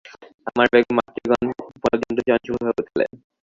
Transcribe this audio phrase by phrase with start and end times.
[0.47, 1.45] আমার বেগম মাতৃগণ
[1.83, 3.11] পর্যন্ত চঞ্চল হইয়া উঠিলেন।